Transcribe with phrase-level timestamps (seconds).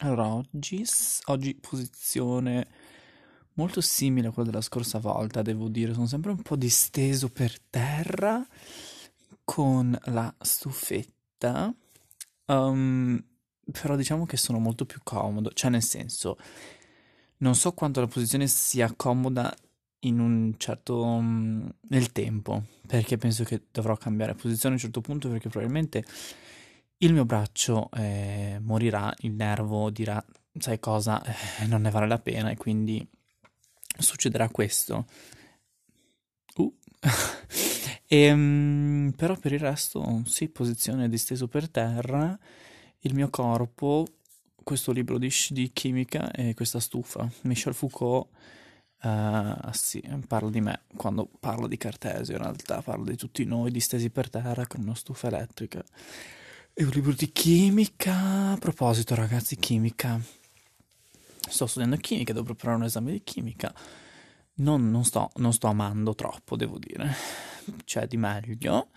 [0.00, 0.84] Allora, oggi,
[1.26, 2.66] oggi posizione
[3.54, 5.94] molto simile a quella della scorsa volta, devo dire.
[5.94, 8.44] Sono sempre un po' disteso per terra
[9.44, 11.72] con la stufetta.
[12.46, 13.22] Um,
[13.70, 16.36] però diciamo che sono molto più comodo, cioè nel senso,
[17.38, 19.54] non so quanto la posizione sia comoda
[20.00, 25.00] in un certo um, nel tempo, perché penso che dovrò cambiare posizione a un certo
[25.00, 26.04] punto perché probabilmente
[27.04, 30.24] il mio braccio eh, morirà, il nervo dirà,
[30.58, 33.06] sai cosa, eh, non ne vale la pena e quindi
[33.98, 35.06] succederà questo.
[36.56, 36.74] Uh.
[38.06, 42.36] e, um, però per il resto, sì, posizione disteso per terra,
[43.00, 44.06] il mio corpo,
[44.62, 47.30] questo libro di, di chimica e questa stufa.
[47.42, 48.28] Michel Foucault
[49.02, 53.70] uh, sì, parla di me quando parlo di Cartesio, in realtà parlo di tutti noi
[53.70, 55.84] distesi per terra con una stufa elettrica.
[56.76, 58.50] È un libro di chimica.
[58.50, 60.20] A proposito, ragazzi, chimica.
[61.48, 63.72] Sto studiando chimica, devo preparare un esame di chimica.
[64.54, 67.14] Non, non, sto, non sto amando troppo, devo dire.
[67.84, 68.88] C'è di meglio.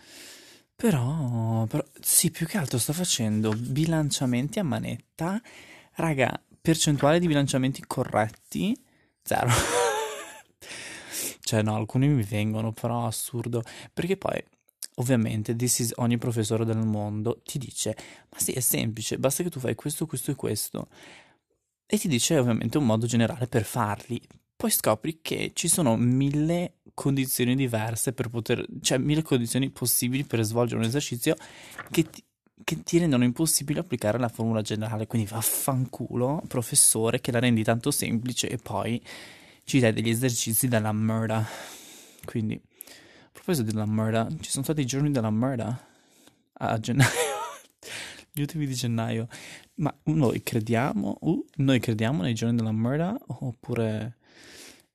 [0.75, 5.39] Però, però, sì, più che altro sto facendo bilanciamenti a manetta.
[5.93, 8.75] Raga, percentuale di bilanciamenti corretti?
[9.21, 9.51] Zero.
[11.41, 13.61] cioè, no, alcuni mi vengono, però assurdo.
[13.93, 14.43] Perché poi
[14.99, 17.95] Ovviamente, this is ogni professore del mondo ti dice,
[18.29, 20.87] ma sì, è semplice, basta che tu fai questo, questo e questo.
[21.85, 24.19] E ti dice ovviamente un modo generale per farli.
[24.55, 30.41] Poi scopri che ci sono mille condizioni diverse per poter, cioè mille condizioni possibili per
[30.41, 31.35] svolgere un esercizio
[31.91, 32.23] che ti,
[32.63, 35.05] che ti rendono impossibile applicare la formula generale.
[35.05, 38.99] Quindi vaffanculo, professore, che la rendi tanto semplice e poi
[39.63, 41.45] ci dai degli esercizi dalla merda.
[42.25, 42.59] Quindi
[43.37, 45.79] proposito della merda, ci sono stati i giorni della merda
[46.53, 47.11] a gennaio,
[48.33, 49.27] gli ultimi di gennaio.
[49.75, 54.17] Ma noi crediamo, uh, noi crediamo nei giorni della merda oppure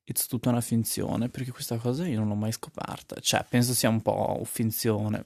[0.03, 1.29] it's tutta una finzione?
[1.29, 3.15] Perché questa cosa io non l'ho mai scoperta.
[3.19, 5.25] Cioè, penso sia un po' finzione.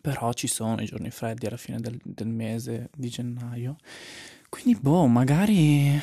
[0.00, 3.76] Però ci sono i giorni freddi alla fine del, del mese di gennaio.
[4.48, 5.98] Quindi, boh, magari,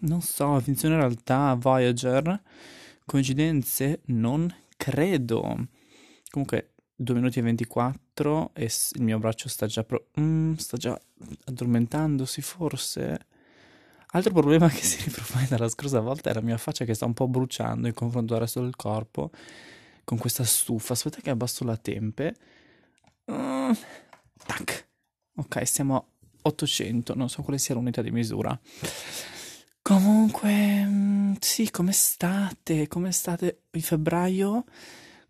[0.00, 2.42] non so, finzione in realtà, Voyager,
[3.06, 4.52] coincidenze, non
[4.84, 5.68] credo.
[6.30, 11.00] Comunque, 2 minuti e 24 e il mio braccio sta già, pro- mm, sta già
[11.46, 13.26] addormentandosi forse.
[14.08, 17.14] Altro problema che si ripropone dalla scorsa volta è la mia faccia che sta un
[17.14, 19.30] po' bruciando in confronto al resto del corpo
[20.04, 20.92] con questa stufa.
[20.92, 22.36] Aspetta che abbasso la tempe.
[23.32, 23.72] Mm,
[24.46, 24.88] tac.
[25.36, 26.04] Ok, siamo a
[26.42, 28.58] 800, non so quale sia l'unità di misura.
[29.86, 32.88] Comunque, mm, sì, come state?
[32.88, 34.64] Come state in febbraio?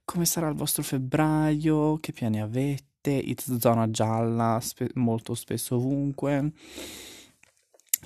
[0.05, 1.99] Come sarà il vostro febbraio?
[1.99, 3.11] Che piani avete?
[3.11, 6.53] It's zona gialla spe- molto spesso ovunque.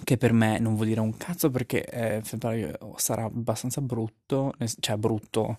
[0.04, 4.96] Che per me non vuol dire un cazzo perché eh, febbraio sarà abbastanza brutto, cioè
[4.96, 5.58] brutto,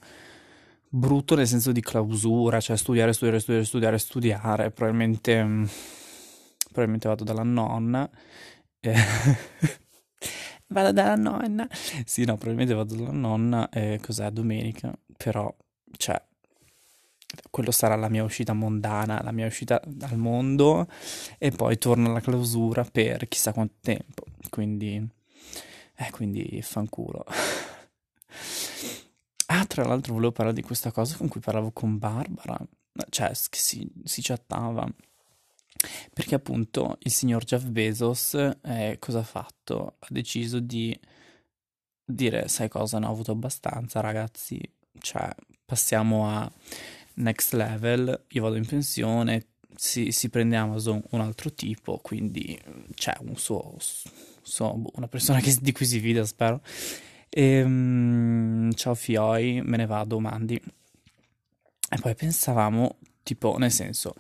[0.90, 4.72] brutto nel senso di clausura, cioè studiare, studiare, studiare, studiare, studiare.
[4.72, 5.66] Probabilmente, mm,
[6.64, 8.10] probabilmente vado dalla nonna.
[8.80, 8.96] Eh.
[10.70, 11.68] vado dalla nonna.
[12.06, 15.54] Sì, no, probabilmente vado dalla nonna, e cos'è, domenica, però,
[15.98, 16.22] cioè,
[17.50, 20.88] quello sarà la mia uscita mondana, la mia uscita al mondo,
[21.38, 24.96] e poi torno alla clausura per chissà quanto tempo, quindi,
[25.96, 27.26] eh, quindi fanculo.
[29.52, 32.56] Ah, tra l'altro volevo parlare di questa cosa con cui parlavo con Barbara,
[33.10, 34.88] cioè, si, si chattava.
[36.14, 39.96] Perché appunto il signor Jeff Bezos eh, cosa ha fatto?
[40.00, 40.98] Ha deciso di
[42.04, 44.60] dire, sai cosa, ne ho avuto abbastanza ragazzi,
[45.00, 45.30] cioè
[45.64, 46.52] passiamo a
[47.16, 49.46] next level, io vado in pensione,
[49.76, 52.60] si, si prende Amazon un altro tipo, quindi
[52.96, 53.78] c'è un suo,
[54.42, 56.62] suo una persona che, di cui si fida, spero.
[57.30, 60.56] E, um, ciao Fioi, me ne vado, mandi.
[61.92, 64.14] E poi pensavamo, tipo, nel senso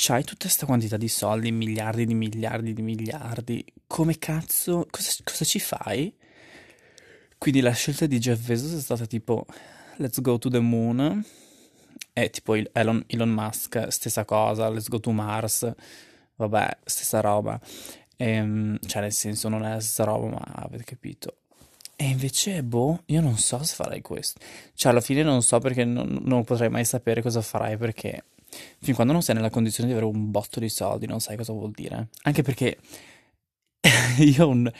[0.00, 5.44] c'hai tutta questa quantità di soldi, miliardi di miliardi di miliardi, come cazzo, cosa, cosa
[5.44, 6.14] ci fai?
[7.36, 9.44] Quindi la scelta di Jeff Bezos è stata tipo,
[9.96, 11.24] let's go to the moon,
[12.12, 15.68] e tipo Elon, Elon Musk, stessa cosa, let's go to Mars,
[16.36, 17.60] vabbè, stessa roba.
[18.16, 21.38] Ehm, cioè, nel senso, non è la stessa roba, ma avete capito.
[21.96, 24.38] E invece, boh, io non so se farai questo.
[24.74, 28.22] Cioè, alla fine non so perché non, non potrei mai sapere cosa farai perché
[28.80, 31.52] fin quando non sei nella condizione di avere un botto di soldi, non sai cosa
[31.52, 32.08] vuol dire.
[32.22, 32.78] Anche perché
[34.18, 34.70] io ho, un,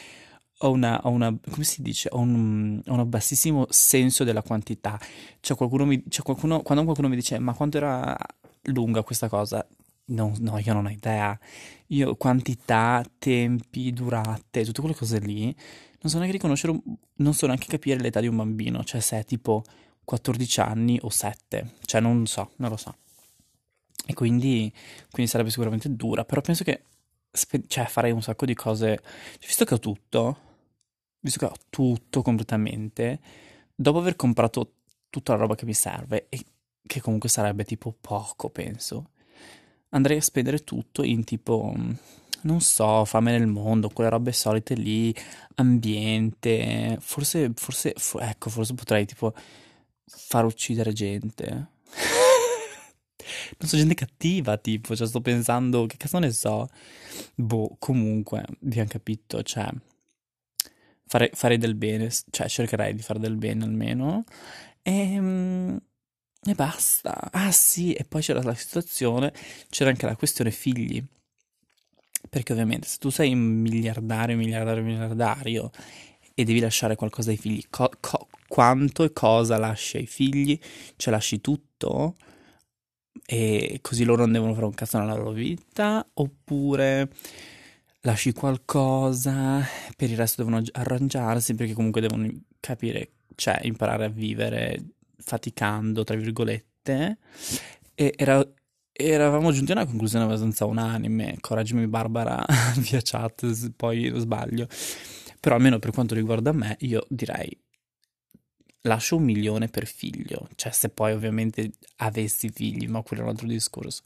[0.58, 4.98] ho, una, ho una, come si dice, ho un, ho un bassissimo senso della quantità.
[5.40, 8.16] Cioè qualcuno mi, cioè qualcuno, quando qualcuno mi dice, ma quanto era
[8.62, 9.66] lunga questa cosa?
[10.08, 11.38] no, no, io non ho idea.
[11.88, 15.44] Io quantità, tempi, durate, tutte quelle cose lì,
[16.00, 16.78] non so neanche riconoscere,
[17.16, 19.64] non so neanche capire l'età di un bambino, cioè se è tipo
[20.04, 22.94] 14 anni o 7, cioè non so, non lo so.
[24.06, 24.72] E quindi,
[25.10, 26.84] quindi sarebbe sicuramente dura, però penso che
[27.30, 29.00] spe- cioè, farei un sacco di cose,
[29.38, 30.38] cioè, visto che ho tutto,
[31.20, 33.20] visto che ho tutto completamente,
[33.74, 34.72] dopo aver comprato
[35.10, 36.42] tutta la roba che mi serve, e
[36.86, 39.10] che comunque sarebbe tipo poco, penso,
[39.90, 41.74] andrei a spendere tutto in tipo,
[42.42, 45.14] non so, fame nel mondo, quelle robe solite lì,
[45.56, 49.34] ambiente, forse, forse, fo- ecco, forse potrei tipo
[50.06, 51.76] far uccidere gente.
[53.58, 56.68] Non so, gente cattiva, tipo, cioè sto pensando, che cazzo ne so.
[57.34, 59.68] Boh, comunque, abbiamo capito, cioè,
[61.06, 64.24] fare, fare del bene, cioè cercherei di fare del bene almeno.
[64.82, 65.76] E, mm,
[66.44, 67.30] e basta.
[67.32, 69.32] Ah sì, e poi c'era la situazione,
[69.70, 71.02] c'era anche la questione figli.
[72.28, 75.70] Perché ovviamente se tu sei un miliardario, miliardario, miliardario
[76.34, 80.58] e devi lasciare qualcosa ai figli, co- co- quanto e cosa lasci ai figli?
[80.96, 82.16] Cioè lasci tutto?
[83.30, 87.10] E così loro non devono fare un cazzo nella loro vita, oppure
[88.00, 89.60] lasci qualcosa,
[89.94, 92.26] per il resto devono arrangiarsi perché comunque devono
[92.58, 94.82] capire, cioè imparare a vivere
[95.18, 97.18] faticando, tra virgolette.
[97.94, 98.42] E era-
[98.92, 102.42] eravamo giunti a una conclusione abbastanza unanime, correggimi Barbara
[102.80, 104.66] via chat, se poi sbaglio,
[105.38, 107.54] però almeno per quanto riguarda me, io direi
[108.82, 113.30] lascio un milione per figlio, cioè se poi ovviamente avessi figli, ma quello è un
[113.30, 114.02] altro discorso.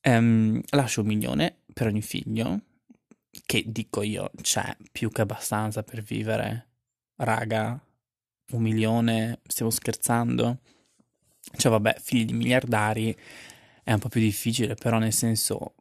[0.00, 2.60] Ehm, lascio un milione per ogni figlio,
[3.46, 6.68] che dico io, c'è più che abbastanza per vivere.
[7.16, 7.80] Raga,
[8.52, 10.60] un milione, stiamo scherzando?
[11.56, 13.16] Cioè vabbè, figli di miliardari
[13.82, 15.74] è un po' più difficile, però nel senso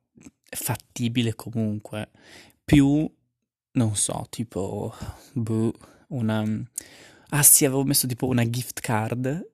[0.49, 2.09] fattibile comunque.
[2.63, 3.09] Più,
[3.71, 4.93] non so, tipo,
[5.33, 5.73] boh,
[6.09, 6.43] una...
[7.33, 9.47] Ah sì, avevo messo tipo una gift card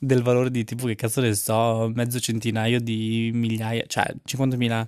[0.00, 4.86] del valore di tipo, che cazzo ne so, mezzo centinaio di migliaia, cioè 50.000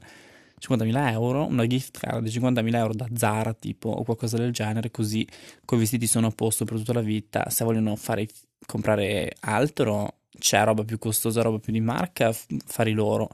[0.58, 4.90] 50.000 euro, una gift card di 50.000 euro da Zara tipo o qualcosa del genere,
[4.90, 5.26] così
[5.64, 7.48] coi vestiti sono a posto per tutta la vita.
[7.50, 8.26] Se vogliono fare,
[8.66, 13.28] comprare altro, c'è roba più costosa, roba più di marca, f- fare loro,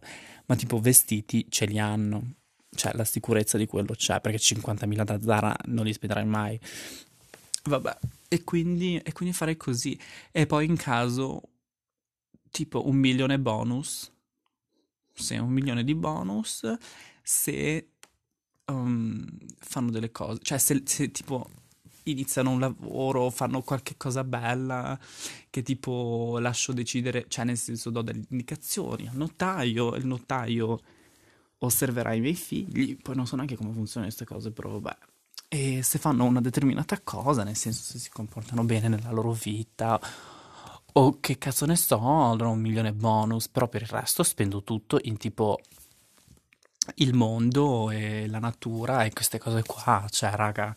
[0.47, 2.35] ma tipo vestiti ce li hanno.
[2.77, 6.59] Cioè, la sicurezza di quello c'è, perché 50.000 da Zara non li spenderai mai.
[7.67, 7.97] Vabbè,
[8.29, 9.99] e quindi, e quindi farei così.
[10.33, 11.43] E poi in caso,
[12.51, 14.13] tipo un milione bonus,
[15.13, 16.63] se un milione di bonus,
[17.23, 17.91] se
[18.67, 19.25] um,
[19.59, 21.49] fanno delle cose, cioè se, se tipo
[22.05, 24.99] iniziano un lavoro, fanno qualche cosa bella,
[25.51, 30.81] che tipo lascio decidere, cioè nel senso do delle indicazioni al notaio, il notaio
[31.59, 35.14] osserverà i miei figli, poi non so neanche come funzionano queste cose, però vabbè.
[35.55, 40.01] E se fanno una determinata cosa, nel senso se si comportano bene nella loro vita,
[40.95, 42.01] o che cazzo ne so,
[42.33, 45.61] avrò un milione bonus, però per il resto spendo tutto in tipo
[46.97, 50.75] il mondo e la natura e queste cose qua, cioè raga,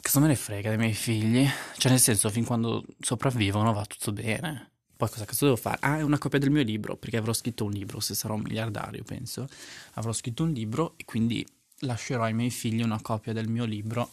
[0.00, 1.44] cosa me ne frega dei miei figli?
[1.76, 4.70] Cioè nel senso, fin quando sopravvivono va tutto bene.
[4.96, 5.78] Poi cosa cazzo devo fare?
[5.80, 8.42] Ah, è una copia del mio libro, perché avrò scritto un libro, se sarò un
[8.42, 9.48] miliardario, penso.
[9.94, 11.44] Avrò scritto un libro e quindi
[11.84, 14.10] lascerò ai miei figli una copia del mio libro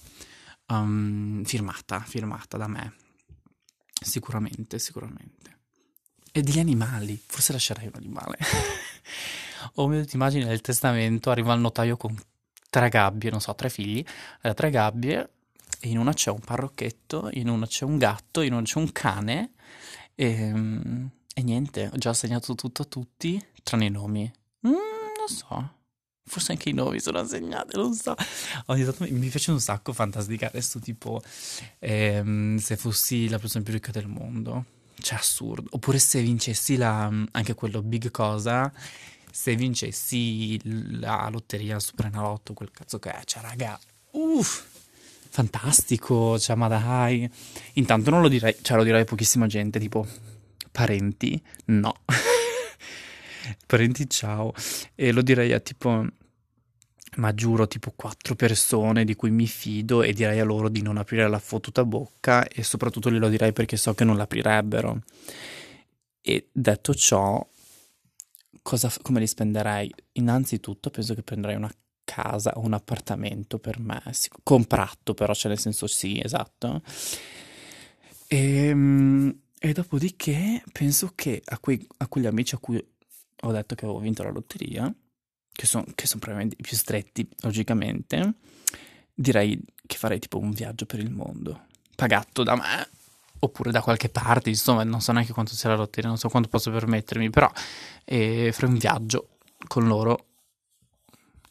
[0.67, 2.93] um, firmata, firmata da me.
[4.01, 5.59] Sicuramente, sicuramente.
[6.31, 8.37] E degli animali, forse lascerei un animale.
[9.75, 12.17] O mi ti immagini nel testamento, arriva il notaio con
[12.69, 14.03] tre gabbie, non so, tre figli,
[14.41, 15.29] ha tre gabbie,
[15.79, 18.91] e in una c'è un parrocchetto, in una c'è un gatto, in una c'è un
[18.91, 19.53] cane,
[20.15, 24.31] e, mm, e niente, ho già segnato tutto a tutti, tranne i nomi.
[24.67, 25.73] Mm, non so,
[26.31, 28.15] forse anche i nomi sono assegnati, non so.
[28.67, 31.21] Ogni tanto mi, piace un sacco fantasticare sto tipo,
[31.79, 34.63] ehm, se fossi la persona più ricca del mondo.
[34.97, 35.67] Cioè, assurdo.
[35.71, 38.71] Oppure se vincessi la, anche quello big cosa,
[39.29, 40.57] se vincessi
[40.99, 43.21] la lotteria, il Superenalotto, quel cazzo che è.
[43.25, 43.77] Cioè, raga,
[44.11, 44.63] uff,
[45.27, 46.39] fantastico.
[46.39, 47.29] Cioè, ma dai.
[47.73, 50.07] Intanto non lo direi, cioè lo direi a pochissima gente, tipo
[50.71, 51.93] parenti, no.
[53.65, 54.53] Parenti, ciao.
[54.95, 56.05] E lo direi a tipo,
[57.17, 60.97] ma giuro, tipo quattro persone di cui mi fido e direi a loro di non
[60.97, 65.01] aprire la fottuta bocca e soprattutto glielo direi perché so che non l'aprirebbero.
[66.21, 67.45] E detto ciò,
[68.61, 69.93] cosa, come li spenderei?
[70.13, 71.71] Innanzitutto penso che prenderei una
[72.03, 74.01] casa o un appartamento per me,
[74.43, 76.81] comprato però, cioè nel senso sì, esatto.
[78.27, 82.83] E, e dopodiché penso che a, quei- a quegli amici a cui
[83.43, 84.93] ho detto che avevo vinto la lotteria,
[85.61, 88.33] che sono son probabilmente i più stretti, logicamente,
[89.13, 91.65] direi che farei tipo un viaggio per il mondo,
[91.95, 92.89] pagato da me,
[93.37, 96.49] oppure da qualche parte, insomma, non so neanche quanto sia la lotteria, non so quanto
[96.49, 97.47] posso permettermi, però
[98.05, 99.37] eh, farei un viaggio
[99.67, 100.25] con loro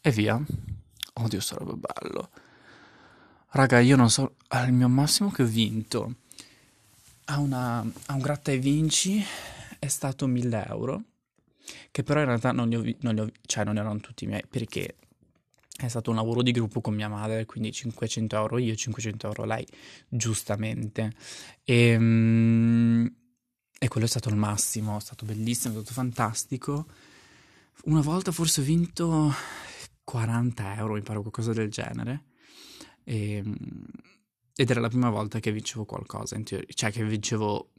[0.01, 0.37] e via.
[1.13, 2.29] Oddio, sarebbe bello.
[3.51, 6.15] Raga, io non so, al mio massimo che ho vinto
[7.25, 9.23] a, una, a un gratta e vinci
[9.79, 11.03] è stato 1000 euro,
[11.91, 14.43] che però in realtà non li ho, non li ho cioè non erano tutti miei,
[14.49, 14.95] perché
[15.77, 19.45] è stato un lavoro di gruppo con mia madre, quindi 500 euro io, 500 euro
[19.45, 19.65] lei,
[20.07, 21.11] giustamente.
[21.63, 23.15] E, ehm,
[23.79, 26.85] e quello è stato il massimo, è stato bellissimo, è stato fantastico.
[27.85, 29.33] Una volta forse ho vinto
[30.03, 32.25] 40 euro, mi pare qualcosa del genere.
[33.03, 33.85] E, ehm,
[34.55, 37.70] ed era la prima volta che vincevo qualcosa, in teoria, cioè che vincevo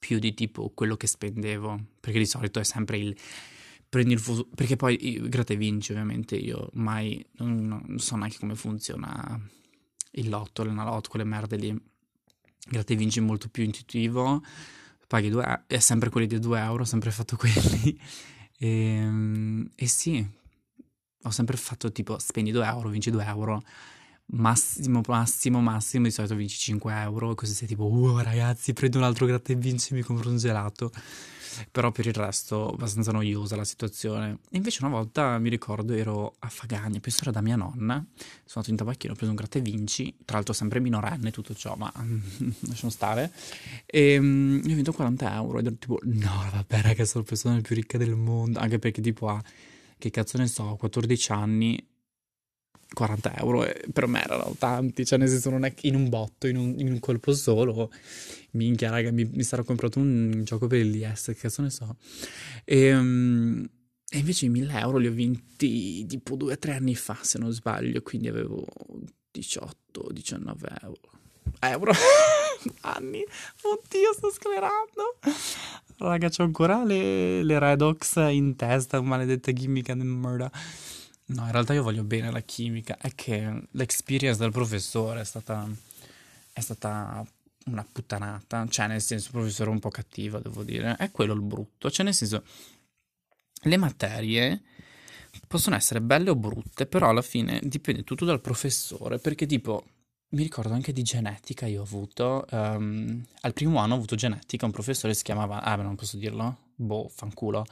[0.00, 3.16] più di tipo quello che spendevo, perché di solito è sempre il
[3.90, 8.38] prendi il fuso, perché poi gratta e vinci ovviamente, io mai, non, non, so neanche
[8.38, 9.38] come funziona
[10.12, 11.82] il lotto, l'enalotto, quelle merde lì,
[12.68, 14.42] gratta e vinci è molto più intuitivo,
[15.08, 18.00] paghi due, è sempre quelli di 2 euro, ho sempre fatto quelli,
[18.58, 20.24] e, ehm, e sì,
[21.24, 23.62] ho sempre fatto tipo spendi 2 euro, vinci 2 euro,
[24.30, 29.04] massimo, massimo, massimo, di solito vinci 5 euro, così sei tipo, uh ragazzi, prendo un
[29.04, 30.92] altro gratta e vinci e mi compro un gelato.
[31.72, 34.38] Però per il resto abbastanza noiosa la situazione.
[34.50, 38.64] E invece una volta mi ricordo ero a Fagagna, penso era da mia nonna, sono
[38.64, 41.74] andato in tabacchino, ho preso un gratta e vinci, tra l'altro sempre minorenne tutto ciò,
[41.74, 41.92] ma
[42.68, 43.32] lasciamo stare.
[43.84, 47.60] E um, ho vinto 40 euro ed ero tipo, no vabbè raga, sono la persona
[47.60, 49.42] più ricca del mondo, anche perché tipo ha,
[49.98, 51.88] che cazzo ne so, 14 anni
[52.92, 56.56] 40 euro per me erano tanti, cioè nel senso non è in un botto, in
[56.56, 57.90] un, in un colpo solo,
[58.52, 61.96] minchia raga, mi, mi sarò comprato un gioco per il DS, che cazzo ne so.
[62.64, 63.68] E, um,
[64.08, 68.02] e invece i 1000 euro li ho vinti tipo 2-3 anni fa, se non sbaglio,
[68.02, 68.66] quindi avevo
[69.32, 71.10] 18-19 euro.
[71.60, 71.92] Euro?
[72.82, 73.24] anni?
[73.62, 75.18] Oddio, sto sclerando.
[75.98, 80.50] Raga, c'ho ancora le, le Redox in testa, maledetta gimmick and murder.
[81.30, 85.68] No, in realtà io voglio bene la chimica, è che l'experience del professore è stata,
[86.52, 87.24] è stata
[87.66, 91.40] una puttanata, cioè nel senso il professore un po' cattivo, devo dire, è quello il
[91.40, 92.42] brutto, cioè nel senso
[93.62, 94.62] le materie
[95.46, 99.84] possono essere belle o brutte, però alla fine dipende tutto dal professore, perché tipo
[100.30, 104.66] mi ricordo anche di genetica, io ho avuto, um, al primo anno ho avuto genetica,
[104.66, 107.64] un professore si chiamava, ah non posso dirlo, boh, fanculo,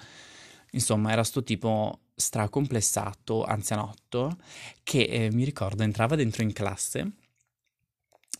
[0.71, 4.39] insomma era sto tipo stracomplessato, anzianotto,
[4.83, 7.13] che eh, mi ricordo entrava dentro in classe,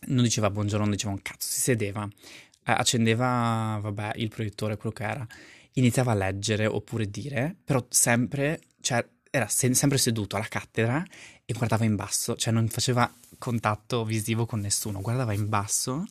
[0.07, 4.93] non diceva buongiorno, non diceva un cazzo, si sedeva, eh, accendeva, vabbè, il proiettore, quello
[4.93, 5.25] che era,
[5.73, 11.03] iniziava a leggere oppure dire, però sempre, cioè, era se- sempre seduto alla cattedra
[11.45, 16.05] e guardava in basso, cioè non faceva contatto visivo con nessuno, guardava in basso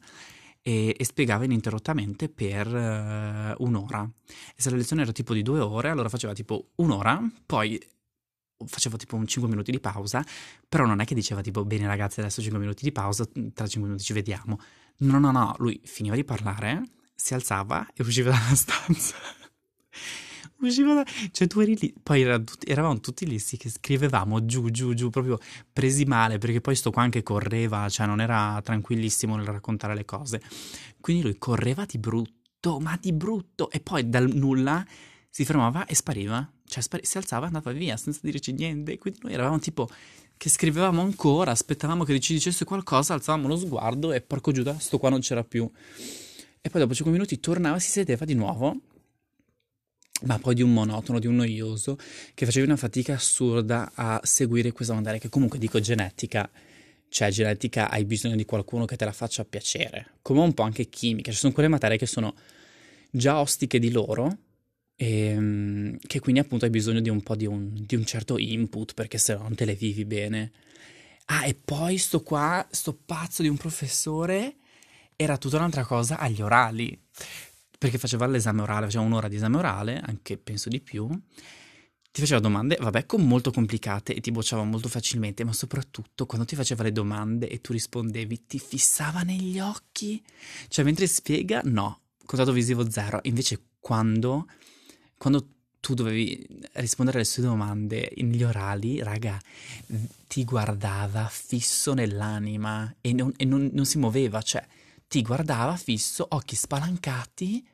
[0.68, 4.06] e, e spiegava ininterrottamente per uh, un'ora.
[4.54, 7.80] E se la lezione era tipo di due ore, allora faceva tipo un'ora, poi
[8.66, 10.22] faceva tipo un 5 minuti di pausa,
[10.68, 13.80] però non è che diceva tipo bene ragazzi adesso 5 minuti di pausa, tra 5
[13.80, 14.58] minuti ci vediamo.
[14.98, 16.82] No, no, no, lui finiva di parlare,
[17.14, 19.16] si alzava e usciva dalla stanza
[20.66, 21.04] usciva da...
[21.30, 24.94] Cioè tu eri lì, poi era tutti, eravamo tutti lì sì, che scrivevamo giù, giù,
[24.94, 25.38] giù, proprio
[25.72, 30.04] presi male, perché poi sto qua anche correva, cioè non era tranquillissimo nel raccontare le
[30.04, 30.40] cose.
[31.00, 34.84] Quindi lui correva di brutto, ma di brutto, e poi dal nulla
[35.30, 36.50] si fermava e spariva.
[36.64, 38.98] Cioè spari- si alzava e andava via senza dirci niente.
[38.98, 39.88] Quindi noi eravamo tipo
[40.36, 44.98] che scrivevamo ancora, aspettavamo che ci dicesse qualcosa, alzavamo lo sguardo e porco Giuda, sto
[44.98, 45.68] qua non c'era più.
[46.60, 48.80] E poi dopo 5 minuti tornava, si sedeva di nuovo
[50.22, 51.96] ma poi di un monotono, di un noioso,
[52.34, 56.50] che facevi una fatica assurda a seguire questa materia, che comunque dico genetica,
[57.08, 60.88] cioè genetica hai bisogno di qualcuno che te la faccia piacere, come un po' anche
[60.88, 62.34] chimica, ci sono quelle materie che sono
[63.10, 64.38] già ostiche di loro,
[64.96, 68.38] e, ehm, che quindi appunto hai bisogno di un po' di un, di un certo
[68.38, 70.52] input, perché se no non te le vivi bene.
[71.26, 74.56] Ah, e poi sto qua, sto pazzo di un professore,
[75.14, 76.98] era tutta un'altra cosa agli orali
[77.78, 81.08] perché faceva l'esame orale, faceva un'ora di esame orale, anche penso di più,
[82.10, 86.44] ti faceva domande, vabbè, con molto complicate e ti bocciava molto facilmente, ma soprattutto quando
[86.44, 90.20] ti faceva le domande e tu rispondevi, ti fissava negli occhi.
[90.66, 93.20] Cioè, mentre spiega, no, contatto visivo zero.
[93.22, 94.48] Invece quando,
[95.16, 95.46] quando
[95.78, 99.40] tu dovevi rispondere alle sue domande negli orali, raga,
[100.26, 104.66] ti guardava fisso nell'anima e non, e non, non si muoveva, cioè
[105.08, 107.66] ti guardava fisso, occhi spalancati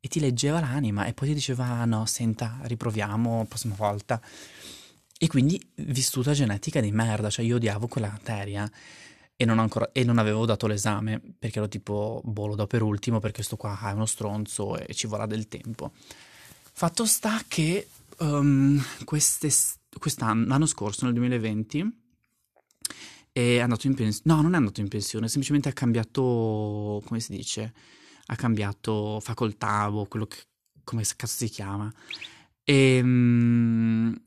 [0.00, 4.20] e ti leggeva l'anima e poi ti diceva ah, no, senta, riproviamo prossima volta.
[5.22, 8.70] E quindi vissuta genetica di merda, cioè io odiavo quella materia
[9.36, 12.82] e non, ancora, e non avevo dato l'esame perché ero tipo, boh, lo do per
[12.82, 15.92] ultimo perché sto qua è uno stronzo e ci vorrà del tempo.
[16.72, 22.00] Fatto sta che um, quest'anno, l'anno scorso, nel 2020,
[23.32, 24.34] è andato in pensione.
[24.34, 27.72] No, non è andato in pensione, semplicemente ha cambiato, come si dice,
[28.26, 30.38] ha cambiato facoltà o quello che,
[30.84, 31.92] come cazzo si chiama.
[32.64, 34.20] E, um,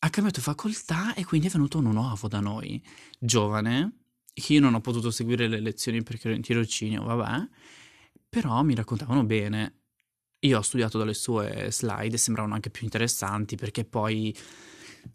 [0.00, 2.80] ha cambiato facoltà e quindi è venuto uno nuovo da noi,
[3.18, 3.98] giovane,
[4.46, 7.48] io non ho potuto seguire le lezioni perché ero in tirocinio, vabbè,
[8.28, 9.74] però mi raccontavano bene.
[10.40, 14.36] Io ho studiato dalle sue slide e sembravano anche più interessanti perché poi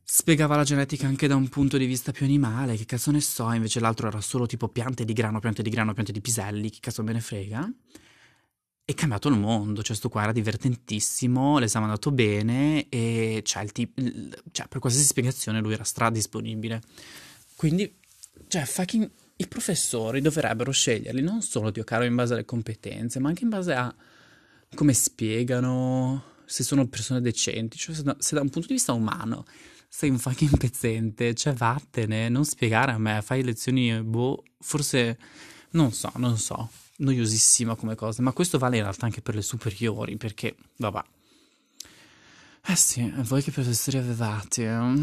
[0.04, 3.52] spiegava la genetica anche da un punto di vista più animale, che cazzo ne so,
[3.52, 6.80] invece l'altro era solo tipo piante di grano, piante di grano, piante di piselli, che
[6.80, 7.72] cazzo me ne frega.
[8.86, 13.66] E cambiato il mondo, cioè sto qua era divertentissimo, l'esame è andato bene e cioè,
[13.68, 13.98] tip,
[14.52, 16.82] cioè per qualsiasi spiegazione lui era stra disponibile.
[17.56, 17.98] Quindi,
[18.48, 23.30] cioè, fucking, i professori dovrebbero sceglierli non solo, Dio caro, in base alle competenze, ma
[23.30, 23.96] anche in base a
[24.76, 28.92] come spiegano, se sono persone decenti, cioè se da, se da un punto di vista
[28.92, 29.46] umano
[29.96, 35.20] sei un fucking pezzente, cioè vattene, non spiegare a me, fai lezioni, boh, forse,
[35.72, 39.44] non so, non so, noiosissima come cosa, ma questo vale in realtà anche per le
[39.44, 41.02] superiori, perché, vabbè,
[42.66, 44.64] eh sì, voi che professori avevate?
[44.64, 45.02] Eh?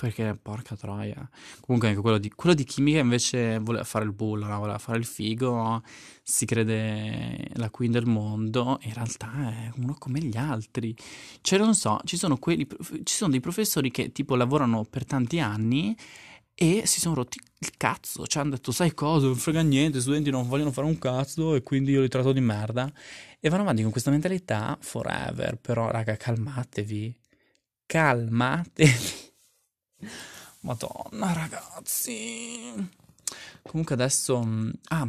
[0.00, 1.28] Perché porca troia.
[1.60, 4.58] Comunque anche quello di, quello di chimica invece voleva fare il bullo, no?
[4.58, 5.82] voleva fare il figo,
[6.22, 10.96] si crede la queen del mondo, in realtà è uno come gli altri.
[11.42, 12.66] Cioè non so, ci sono, quelli,
[13.02, 15.94] ci sono dei professori che tipo lavorano per tanti anni
[16.60, 20.00] e si sono rotti il cazzo, cioè hanno detto sai cosa, non frega niente, gli
[20.00, 22.92] studenti non vogliono fare un cazzo e quindi io li tratto di merda.
[23.38, 27.16] E vanno avanti con questa mentalità forever, però raga calmatevi,
[27.86, 28.92] calmatevi,
[30.62, 32.72] madonna ragazzi,
[33.62, 34.44] comunque adesso,
[34.88, 35.08] ah,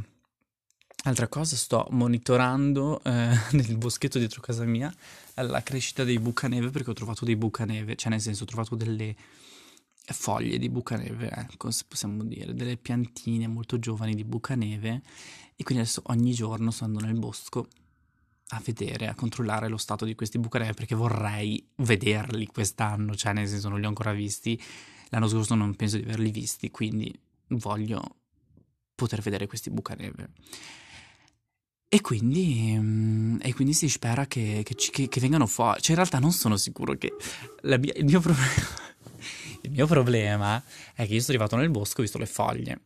[1.05, 4.94] altra cosa, sto monitorando eh, nel boschetto dietro casa mia
[5.33, 9.16] la crescita dei bucaneve perché ho trovato dei bucaneve, cioè nel senso ho trovato delle
[10.13, 15.01] foglie di bucaneve, ecco, se possiamo dire, delle piantine molto giovani di bucaneve
[15.55, 17.67] e quindi adesso ogni giorno sto andando nel bosco
[18.51, 23.48] a vedere, a controllare lo stato di questi bucaneve perché vorrei vederli quest'anno, cioè nel
[23.48, 24.59] senso non li ho ancora visti,
[25.09, 27.13] l'anno scorso non penso di averli visti, quindi
[27.50, 28.01] voglio
[28.95, 30.29] poter vedere questi bucaneve.
[31.91, 35.81] E quindi, mm, e quindi si spera che, che, che, che, vengano fuori.
[35.81, 37.15] Cioè, in realtà non sono sicuro che
[37.63, 38.48] mia, il mio problema
[39.61, 42.79] il mio problema è che io sono arrivato nel bosco, ho visto le foglie,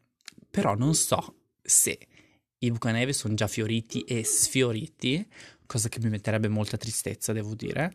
[0.50, 1.98] però non so se
[2.60, 5.28] i bucaneve sono già fioriti e sfioriti,
[5.66, 7.92] cosa che mi metterebbe molta tristezza, devo dire,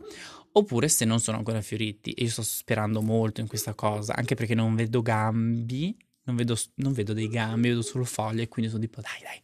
[0.52, 2.12] oppure se non sono ancora fioriti.
[2.12, 6.56] E io sto sperando molto in questa cosa, anche perché non vedo gambi, non vedo,
[6.76, 9.40] non vedo dei gambi, vedo solo foglie, quindi sono tipo dai dai,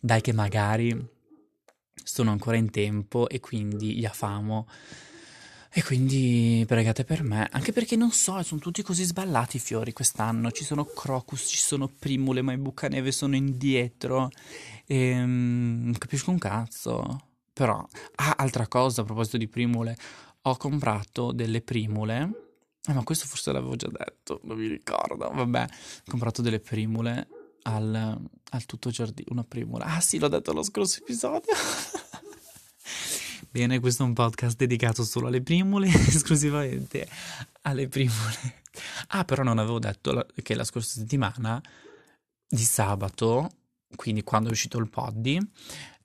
[0.00, 1.14] dai che magari
[2.02, 4.68] sono ancora in tempo e quindi gli affamo
[5.76, 9.92] e quindi pregate per me, anche perché non so, sono tutti così sballati i fiori
[9.92, 10.50] quest'anno.
[10.50, 14.30] Ci sono crocus, ci sono primule, ma i bucaneve sono indietro.
[14.86, 17.28] E, um, non capisco un cazzo.
[17.52, 19.94] Però, ah, altra cosa a proposito di primule,
[20.40, 22.30] ho comprato delle primule.
[22.88, 25.28] Eh, ma questo forse l'avevo già detto, non mi ricordo.
[25.30, 27.28] Vabbè, ho comprato delle primule
[27.64, 29.28] al, al tutto giardino.
[29.30, 29.84] Una primula.
[29.84, 31.52] Ah sì, l'ho detto allo scorso episodio.
[33.56, 37.08] Bene, questo è un podcast dedicato solo alle primule, esclusivamente
[37.62, 38.64] alle primule.
[39.08, 41.58] Ah, però non avevo detto che la scorsa settimana,
[42.46, 43.48] di sabato,
[43.94, 45.38] quindi quando è uscito il poddy,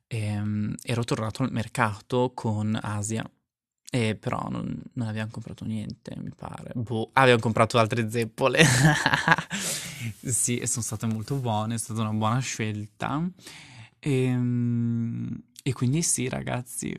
[0.08, 3.30] ehm, ero tornato al mercato con Asia.
[3.92, 6.72] E però non, non abbiamo comprato niente, mi pare.
[6.76, 8.64] Boh, abbiamo comprato altre zeppole.
[10.24, 13.30] sì, e sono state molto buone, è stata una buona scelta.
[14.00, 16.98] E, ehm, e quindi sì, ragazzi,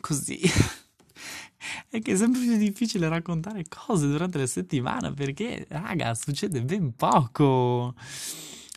[0.00, 0.40] così.
[1.88, 6.94] è che è sempre più difficile raccontare cose durante la settimana perché, raga, succede ben
[6.94, 7.94] poco.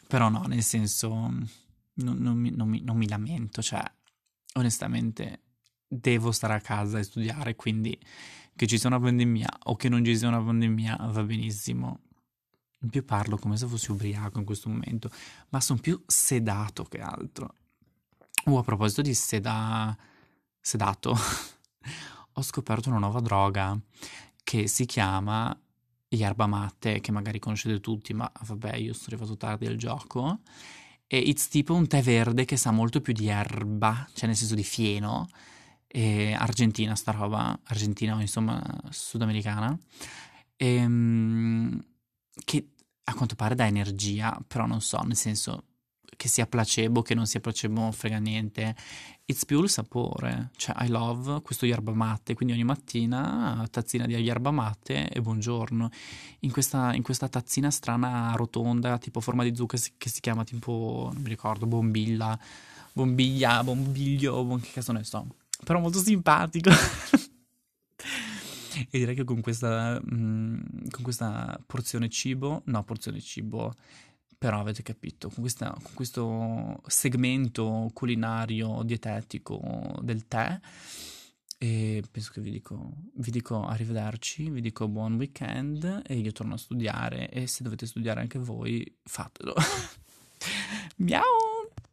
[0.08, 3.84] Però no, nel senso, non, non, mi, non, mi, non mi lamento, cioè,
[4.54, 5.44] onestamente
[5.88, 7.98] devo stare a casa e studiare, quindi
[8.56, 12.02] che ci sia una pandemia o che non ci sia una pandemia va benissimo.
[12.82, 15.12] In più parlo come se fossi ubriaco in questo momento,
[15.50, 17.56] ma sono più sedato che altro.
[18.46, 19.98] Oh, a proposito di seda
[20.70, 21.18] sedato,
[22.34, 23.78] ho scoperto una nuova droga
[24.44, 25.58] che si chiama
[26.10, 30.40] yerba mate, che magari conoscete tutti, ma vabbè, io sono arrivato tardi al gioco.
[31.08, 34.54] E it's tipo un tè verde che sa molto più di erba, cioè nel senso
[34.54, 35.28] di fieno,
[35.88, 39.76] e argentina sta roba, argentina o insomma sudamericana,
[40.56, 41.86] e, ehm,
[42.46, 42.70] che
[43.06, 45.64] a quanto pare dà energia, però non so, nel senso
[46.20, 48.76] che sia placebo, che non sia placebo, frega niente.
[49.24, 54.16] It's più il sapore, cioè I love questo yerba mate, quindi ogni mattina tazzina di
[54.16, 55.90] yerba mate e buongiorno.
[56.40, 61.10] In questa, in questa tazzina strana rotonda, tipo forma di zucchero, che si chiama tipo,
[61.14, 62.38] non mi ricordo, bombilla,
[62.92, 65.26] bombiglia, bombiglio, che cazzo ne so.
[65.64, 66.70] Però molto simpatico.
[68.92, 73.74] e direi che con questa, mm, con questa porzione cibo, no, porzione cibo
[74.40, 80.60] però avete capito, con, questa, con questo segmento culinario dietetico del tè,
[81.62, 86.54] e penso che vi dico, vi dico arrivederci, vi dico buon weekend e io torno
[86.54, 89.54] a studiare e se dovete studiare anche voi, fatelo.
[91.04, 91.59] Miau!